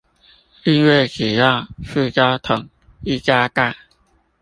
[0.63, 2.67] 因為只要塑膠桶
[3.03, 3.75] 一加蓋